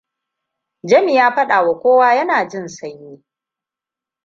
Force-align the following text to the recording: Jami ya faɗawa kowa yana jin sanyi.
Jami 0.83 1.15
ya 1.15 1.31
faɗawa 1.35 1.79
kowa 1.79 2.15
yana 2.15 2.45
jin 2.47 2.67
sanyi. 2.67 3.23